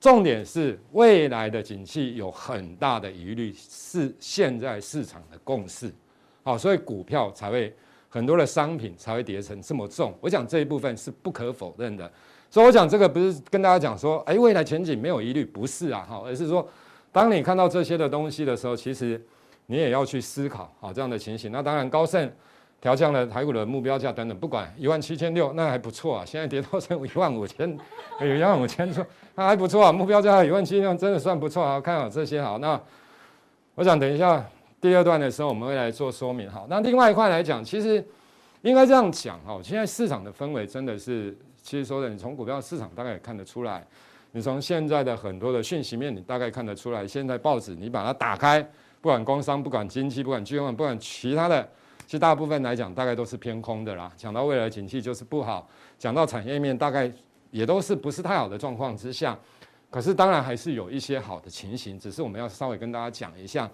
[0.00, 5.92] 重点是未来的景气有很大的疑虑，是现在市场的共识，
[6.42, 7.70] 好，所以股票才会
[8.08, 10.14] 很多的商品才会跌成这么重。
[10.18, 12.10] 我讲这一部分是不可否认的，
[12.48, 16.66] 所以我讲这个不是跟大家讲说，哎，未来前景没有疑虑，不是啊，哈，而是说，
[17.12, 19.20] 当你看到这些的东西的时候，其实
[19.66, 21.50] 你也要去思考，好，这样的情形。
[21.52, 22.30] 那当然，高盛。
[22.82, 26.24] 调降了台股的目标价等等，不管一万七千六，那还不错啊。
[26.24, 27.78] 现在跌到剩一万五千，
[28.18, 29.92] 一万五千说那还不错啊。
[29.92, 31.78] 目标价一万七千六，真的算不错啊。
[31.78, 32.80] 看好这些好，那
[33.74, 34.42] 我想等一下
[34.80, 36.50] 第二段的时候，我们会来做说明。
[36.50, 38.02] 好，那另外一块来讲，其实
[38.62, 39.60] 应该这样讲哈。
[39.62, 43.86] 现在市场的氛围真的是，其实说的，你从股票市场大概也看得出来，
[44.32, 47.06] 你从现在的很多的讯息面，你大概看得出来。
[47.06, 48.62] 现在报纸你把它打开，
[49.00, 51.68] 不管工商，不管经济，不管金融，不管其他的。
[52.06, 54.12] 其实大部分来讲，大概都是偏空的啦。
[54.16, 57.10] 讲到未来景气就是不好，讲到产业面，大概
[57.52, 59.38] 也都是不是太好的状况之下。
[59.88, 63.70] 可是当然还是有一些好的情形，只是我们要稍微跟大家讲一下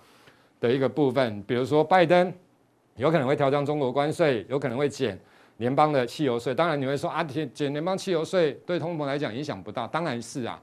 [0.61, 1.43] 的一个部分。
[1.43, 2.33] 比如说拜登
[2.97, 5.19] 有可能会调降中国关税，有可能会减
[5.59, 6.55] 联邦的汽油税。
[6.55, 10.61] 当然你会说啊，减减联邦汽油税对通膨来讲影响不大，当然是啊。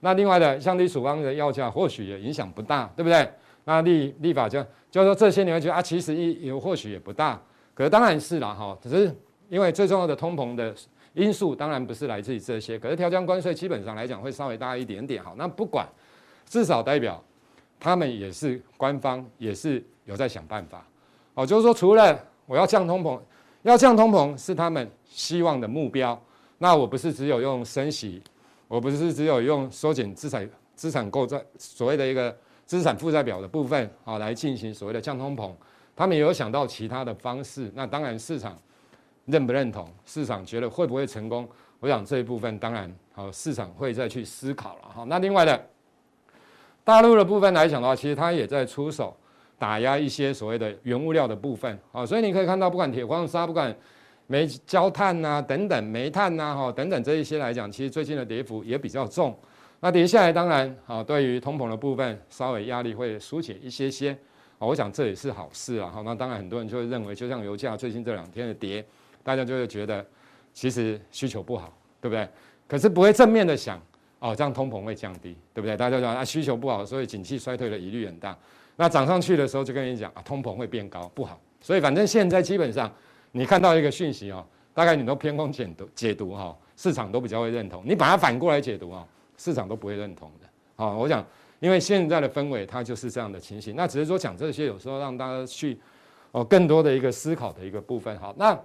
[0.00, 3.28] 那另外的降低处方的药价或许也影响不大，对不对？
[3.64, 7.40] 那立立法就就是说这些你会觉得啊，其实也或许也不大，
[7.74, 9.12] 可是当然是啦哈，只是
[9.48, 10.72] 因为最重要的通膨的
[11.14, 15.34] 因素当然不是来自于这些，可是调降关税基本上来讲会稍微大一点点哈。
[15.36, 15.84] 那不管，
[16.44, 17.20] 至少代表
[17.80, 20.86] 他们也是官方也是有在想办法
[21.34, 23.18] 哦，就是说除了我要降通膨，
[23.68, 26.20] 要降通膨是他们希望的目标，
[26.58, 28.22] 那我不是只有用升息，
[28.68, 32.36] 我不是只有用缩减资产资产构造所谓的一个。
[32.66, 35.52] 资产负债表的部分啊，来进行所谓的降通膨，
[35.94, 37.70] 他们也有想到其他的方式。
[37.76, 38.58] 那当然市场
[39.26, 41.48] 认不认同，市场觉得会不会成功？
[41.78, 45.04] 我想这一部分当然好，市场会再去思考了哈。
[45.04, 45.64] 那另外的
[46.82, 49.16] 大陆的部分来讲的话，其实它也在出手
[49.58, 52.04] 打压一些所谓的原物料的部分啊。
[52.04, 53.74] 所以你可以看到，不管铁矿砂，不管
[54.26, 59.36] 煤焦炭呐等等，煤炭呐哈等等这一些来讲，其实最近的跌幅也比较重。
[59.80, 64.10] 那跌下来，当然啊，对于通膨的部分，稍微压力会疏解一些些
[64.58, 64.66] 啊。
[64.66, 65.90] 我想这也是好事啊。
[65.92, 68.84] 好，那当然很多人就会认为，就像油价最近这两天的跌，
[69.22, 70.04] 大家就会觉得
[70.52, 72.26] 其实需求不好，对不对？
[72.66, 73.80] 可是不会正面的想
[74.18, 75.76] 哦，这样通膨会降低，对不对？
[75.76, 78.36] 大家就讲啊，需求不好，所以景气衰退的疑虑很大。
[78.76, 81.40] 那涨上去的时候，就跟你讲啊，通膨会变高，不好。
[81.60, 82.92] 所以反正现在基本上，
[83.32, 87.82] 你看到一个讯息哦，大概你都偏空解读解读哈，市场都比较会认同。
[87.84, 89.06] 你把它反过来解读啊。
[89.38, 91.22] 市场都不会认同的，好，我想，
[91.60, 95.78] 因为现在的氛围它就是这样的情形，那只是说讲这些，有时候让大家去
[96.32, 98.18] 哦更多的一个思考的一个部分。
[98.18, 98.58] 好，那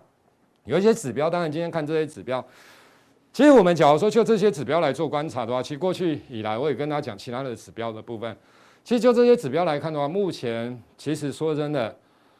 [0.64, 2.42] 有一些指标，当然今天看这些指标，
[3.34, 8.34] 其实我们假如说就这些指标来做观察的话，其实过去以来我也跟大家讲其他的指标的部分，
[8.84, 11.96] 其实就这些指标来看的话，目前其实说真的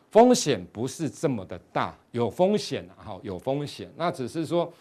[0.10, 4.72] 风险不是这么的大，有风险，好，有风险，那只是说。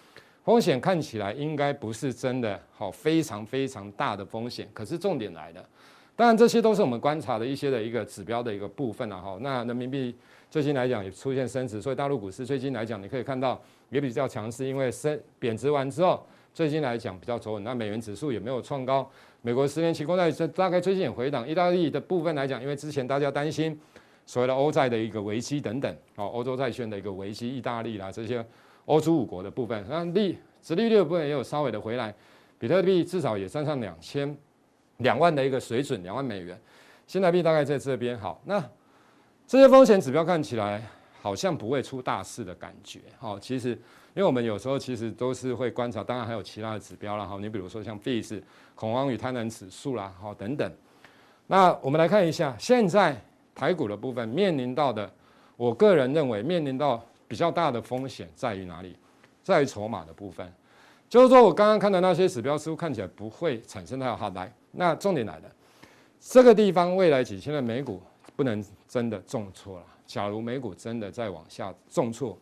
[0.42, 4.66] 风险看起来应该不是真的好，非常非常大的风险。
[4.72, 5.62] 可是重点来了，
[6.16, 9.36] 当然这些都是我们观察的一些的一个指标的一个部分了哈。
[9.42, 10.16] 那人民币
[10.50, 17.64] 最近来讲也出现升值，所以大陆股市最近来讲你可以看到也比较强势，因为升贬值完之后，最近来讲比较走稳。
[17.64, 19.10] 那美元指数也没有创高，
[19.42, 21.48] 美国十年期公债这大概最近也回档。
[21.48, 23.78] 意大利的部分来讲，因为之前大家担心
[24.26, 28.44] 所谓的欧债的一个危机等等，哦，欧洲债券的一个危机，意大利啦这些。
[28.86, 32.12] 欧洲五国的部分，那利殖利率的部分也有稍微的回来，
[32.58, 34.36] 比特币至少也站上两千
[34.96, 36.58] 两万的一个水准，两万美元，
[37.06, 38.18] 现在币大概在这边。
[38.18, 38.60] 好，那
[39.46, 40.82] 这些风险指标看起来
[41.20, 43.00] 好像不会出大事的感觉。
[43.18, 43.78] 好，其实
[44.14, 47.24] 因为我们有时候其实都是会观察，当然还有其他的指标啦。
[47.24, 48.42] 好，你比如说像 VIX
[48.74, 50.72] 恐慌与贪婪指数啦，好等等。
[51.46, 53.20] 那我们来看一下，现在
[53.54, 55.10] 台股的部分面临到的，
[55.56, 57.04] 我个人认为面临到。
[57.30, 58.96] 比较大的风险在于哪里？
[59.40, 60.52] 在于筹码的部分，
[61.08, 64.52] 就是说我刚刚看的那些指标似乎看起来不会产生太好来。
[64.72, 65.42] 那重点来了，
[66.18, 68.02] 这个地方未来几天的美股
[68.34, 69.86] 不能真的重挫了。
[70.04, 72.36] 假如美股真的再往下重挫，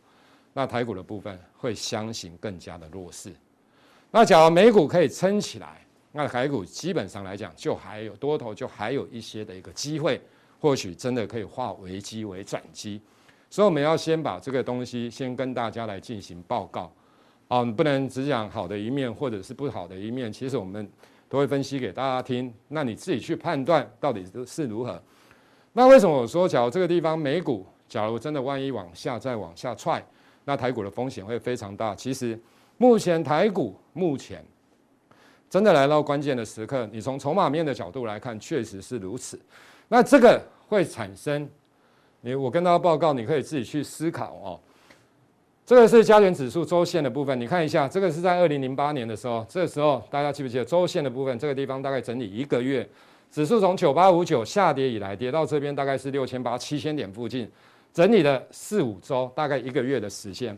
[0.58, 3.32] 那台股的部分会相形更加的弱势。
[4.10, 10.20] 那假如美股可以撑起来，那台股基本上来讲就还有多头，就还有一些的一个机会，
[10.58, 13.00] 或许真的可以化危机为转机。
[13.48, 16.92] 所以我们要先把这个东西先跟大家来进行报告，
[17.46, 20.90] 啊，不能只讲好的一面或者是不好的一面，其实我们
[21.28, 25.00] 都会分析给大家听，那你自己去判断到底是如何。
[25.72, 30.04] 那为什么我说，假如这个地方美股，假如真的万一往下再往下踹，
[30.48, 31.94] 那台股的风险会非常大。
[31.94, 32.38] 其实
[32.78, 34.42] 目前台股目前
[35.50, 39.38] 真的来到关键的时刻，你从筹码面的角度来看，确实是如此。
[39.88, 41.46] 那这个会产生。
[42.22, 44.58] 你我跟大家报告，你可以自己去思考哦。
[45.66, 51.38] 这个是加权指数周线的部分，你看一下，这个是在二零零八年的时候，这个时候大家记不记得周线的部分？
[51.38, 52.88] 这个地方大概整理一个月，
[53.30, 57.46] 指数从九八五九下跌以来，跌到这边大概是六千八七千点附近，
[57.92, 60.56] 整理了四五周，大概一个月的时间。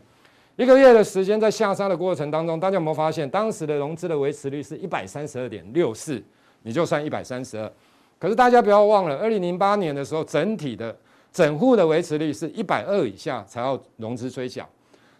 [0.57, 6.21] 一个月的时间在下杀的过程当中，大家有没有发现，当时的融资的维持率是一百三十二点六四，
[6.63, 7.71] 你就算一百三十二。
[8.19, 10.95] 可是大家不要忘了，二零零八年的时候，整体的
[11.31, 14.67] 整户的维持率是一百二以下才要融资追缴，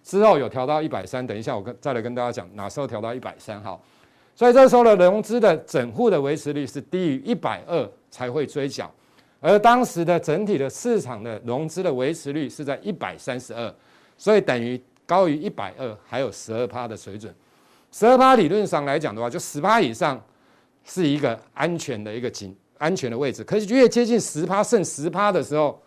[0.04, 1.26] 之后有调到一百三。
[1.26, 3.80] 等一下我跟再来跟大家讲哪时候调到一百三哈。
[4.36, 8.91] 所以这时候的融资的整户的维持率是低于一百二才会追缴，
[9.41, 13.75] 而当时的整体的市场的融资的维持率是在一百三十二，
[14.17, 17.36] 所以等于高于一百二还有十二趴的水准。
[17.91, 20.23] 十二趴理论上来讲的话，就十趴以上
[20.86, 25.77] 是一个安全的一个紧安全的位置，可是越接近十趴剩十趴的时候。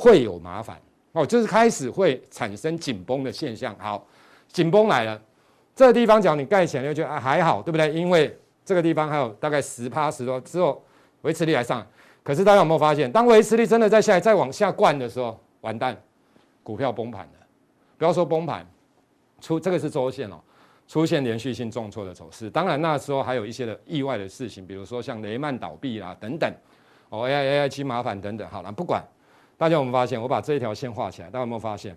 [0.00, 3.74] 会有麻烦哦，就是开始会产生紧绷的现象。
[3.80, 4.06] 好，
[4.46, 5.20] 紧绷来了，
[5.74, 7.92] 这个地方讲你盖起来就觉得还好，对不对？
[7.92, 10.80] 因为这个地方还有大概十趴十多之后
[11.22, 11.84] 维持力还上，
[12.28, 15.96] 可是大家有没有发现，当维持力真的在下来再往下灌的时候，完蛋，
[16.62, 17.46] 股票崩盘了。
[17.96, 18.66] 不要说崩盘，
[19.40, 20.38] 出这个是周线哦，
[20.86, 22.50] 出现连续性重挫的走势。
[22.50, 26.52] 当然那时候还有一些的意外的事情，比如说像雷曼倒闭啦等等，
[27.08, 28.46] 哦 AI AI 七麻烦等等。
[28.50, 29.02] 好了，不管。
[29.56, 30.20] 大家有没有发现？
[30.20, 31.96] 我把这一条线画起来，大家有没有发现？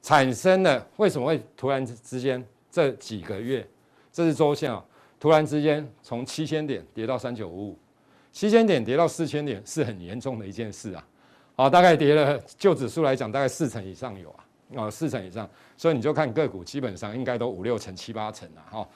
[0.00, 3.68] 产生了为什么会突然之间这几个月，
[4.10, 4.82] 这是周线啊，
[5.20, 7.78] 突然之间从七千点跌到三九五五，
[8.36, 11.02] 七千点跌到四千点是很严重的一件事啊。
[11.56, 18.60] 好，大概跌了，就指数来讲，大概四成以上有啊，啊，四成以上，所以你就看个股，基本上应该都五六成、七八成啊。
[18.70, 18.88] 哈，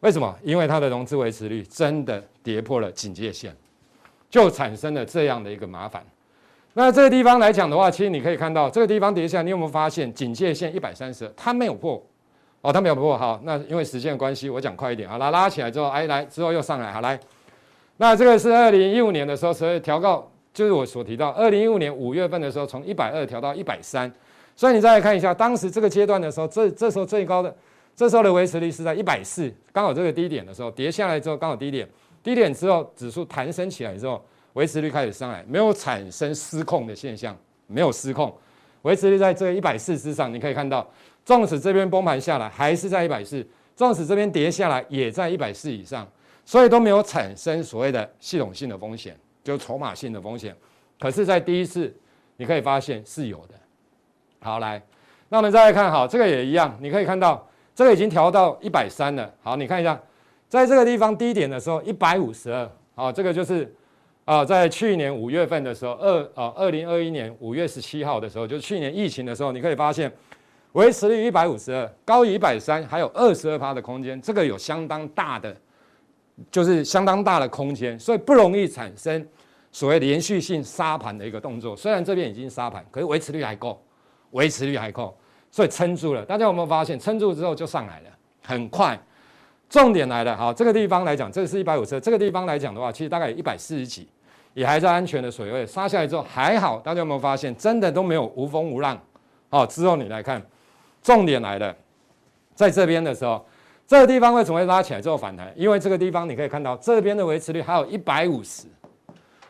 [0.00, 0.36] 为什么？
[0.42, 3.56] 因为它的融资维持率真的跌破了警戒线，
[4.28, 6.04] 就产生了这样的一个麻烦。
[6.72, 12.04] 那这个地方来讲的话，其实你可以看到这个地方跌下来，你有没有发现警戒线一百三十，它没有破，
[12.62, 13.16] 哦，它没有破。
[13.16, 15.08] 好，那因为时间关系，我讲快一点。
[15.08, 17.16] 好，拉拉起来之后，哎，来之后又上来，好来。
[17.96, 24.12] 那这个是二零一五年的时候，所以调高，就是我所提到，二零一五年五月份的时候，从一百二调到一百三。
[24.54, 27.54] 所以你再来看一下，当时这个阶段的时候，这这时候最高的，
[27.94, 31.88] 这时候的维持率是在一百四，刚好这个低点的时候跌下来之后，刚好低点，
[32.22, 34.22] 低点之后指数弹升起来之后。
[34.54, 37.34] 维持率开始上来，没有产生失控的现象，
[37.68, 38.30] 没有失控，
[38.82, 40.86] 维持率在这个一百四之上，你可以看到，
[41.24, 43.42] 纵使这边崩盘下来还是在一百四，
[43.74, 46.06] 纵使这边跌下来也在一百四以上，
[46.44, 50.56] 所以都没有产生所谓的系统性的风险，就筹码性的风险。
[50.98, 51.94] 可是，在第一次，
[52.36, 53.54] 你可以发现是有的。
[54.40, 54.82] 好，来，
[55.28, 59.32] 那我们再来看，好，这个也一样，你可以看到，这个已经调到一百三了。
[59.42, 60.00] 好，你看一下，
[60.48, 63.74] 在这个地方低点的时候，一百五十二，好，这个就是。
[64.24, 70.10] 啊，在去年五月份的时候，二啊，二零二一年五月十七号的时候，就是去年疫情的时候，你可以发现，
[70.74, 75.54] 维持率一百五十二，高于一百三，还有二十二趴的空间，这个有相当大的，
[76.50, 79.26] 就是相当大的空间，所以不容易产生
[79.70, 81.76] 所谓连续性杀盘的一个动作。
[81.76, 83.82] 虽然这边已经杀盘，可是维持率还够，
[84.30, 85.16] 维持率还够，
[85.50, 86.24] 所以撑住了。
[86.24, 88.10] 大家有没有发现，撑住之后就上来了，
[88.42, 88.98] 很快。
[89.68, 94.06] 重点来了，好，这个地方来讲，这是一百五十，这个地方来讲的话，其实大概有一百四十几，
[94.52, 99.00] 也还在安全的水位，杀下来之后还好，大家有没有发现，真的都没有无风无浪，
[99.48, 100.42] 好，之后你来看，
[101.02, 101.74] 重点来了，
[102.54, 103.42] 在这边的时候，
[103.92, 105.52] 这个地方为什么会拉起来之后反弹？
[105.54, 108.62] 因为这个地方你可以看到，这边的维持率还有一百五十，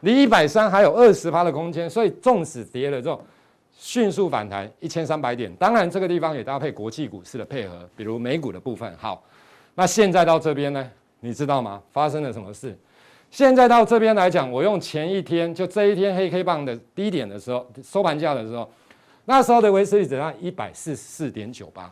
[0.01, 3.23] 离一百三还有二十趴的空间，所以纵使跌了之后，
[3.73, 9.23] 迅速反弹一千三百点，当然这个地方也搭配国际股市的配合，比如美股的部分，好。
[9.77, 10.91] 那现在到这边呢？
[11.21, 11.81] 你知道吗？
[11.93, 12.77] 发生了什么事？
[13.31, 18.69] 现在到这边来讲，我用前一天就这一天黑 K 棒的低点的时候，收盘价的时候，
[19.25, 21.89] 那时候的维持率只剩一百四十四点九八。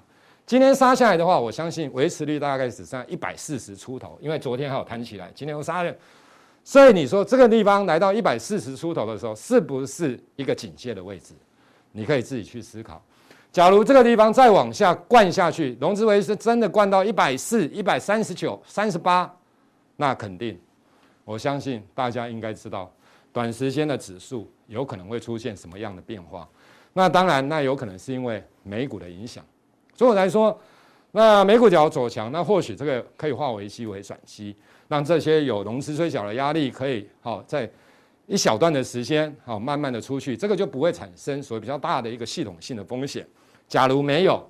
[0.50, 5.94] 今天杀下来的话，我相信维持率大概只剩一百四十出头，因为昨天还有弹起来，今天又杀了。
[6.64, 11.34] 所以你说这个地方来到一百四十出头的时候，是不是一个警戒的位置？
[11.92, 13.00] 你可以自己去思考。
[13.52, 19.32] 假如这个地方再往下灌下去，融资维持真的灌到一百四、一百三十九、三十八，
[19.94, 20.58] 那肯定，
[21.24, 22.92] 我相信大家应该知道，
[23.32, 26.48] 短时间的指数有可能会出现什么样的变化。
[26.92, 29.44] 那当然，那有可能是因为美股的影响。
[30.00, 30.58] 所以我来说，
[31.10, 34.56] 那美股只要走强，那或许这个可以化危机为转机，
[34.88, 37.70] 让这些有融资追缴的压力可以好在
[38.26, 43.28] 一小段的时间好慢慢的出去，这个就不会产生所谓比较大的一个系统性的风险。
[43.68, 44.42] 假如没有，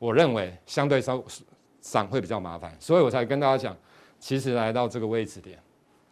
[0.00, 1.22] 我认为相对稍
[1.80, 3.76] 上会比较麻烦，所以我才跟大家讲，
[4.18, 5.56] 其实来到这个位置点，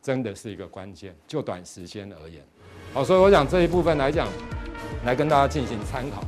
[0.01, 2.41] 真的是一个关键，就短时间而言。
[2.95, 4.29] 好，所以我讲这一部分来讲，
[5.05, 6.23] 来跟大家进行参考。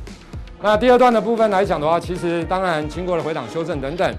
[0.63, 4.15] 那第二段的部分来讲的话，其实当然经过了回档修正等等，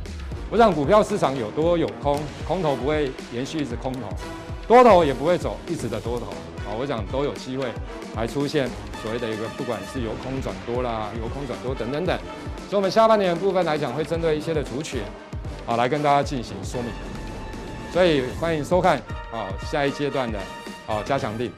[0.51, 2.19] 我想股票市场有多有空，
[2.49, 4.01] 空头不会延续一直空头，
[4.67, 6.27] 多头也不会走一直的多头。
[6.67, 7.67] 啊，我想都有机会
[8.13, 8.69] 还出现
[9.01, 12.19] 所谓的一个，不管是由空转多啦，由空转多等等等。
[12.69, 15.01] 所以，我们下半年部分来讲，会针对一些的族群，
[15.65, 16.91] 好来跟大家进行说明。
[17.93, 18.97] 所以，欢迎收看
[19.31, 20.41] 啊下一阶段的
[20.89, 21.49] 啊加强錠。